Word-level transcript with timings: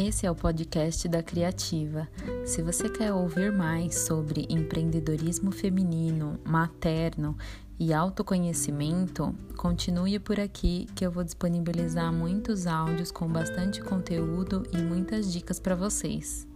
Esse 0.00 0.26
é 0.26 0.30
o 0.30 0.34
podcast 0.34 1.08
da 1.08 1.24
Criativa. 1.24 2.08
Se 2.46 2.62
você 2.62 2.88
quer 2.88 3.12
ouvir 3.12 3.50
mais 3.50 3.98
sobre 3.98 4.46
empreendedorismo 4.48 5.50
feminino, 5.50 6.38
materno 6.44 7.36
e 7.80 7.92
autoconhecimento, 7.92 9.34
continue 9.56 10.20
por 10.20 10.38
aqui 10.38 10.86
que 10.94 11.04
eu 11.04 11.10
vou 11.10 11.24
disponibilizar 11.24 12.12
muitos 12.12 12.64
áudios 12.68 13.10
com 13.10 13.26
bastante 13.26 13.82
conteúdo 13.82 14.64
e 14.72 14.76
muitas 14.76 15.32
dicas 15.32 15.58
para 15.58 15.74
vocês. 15.74 16.46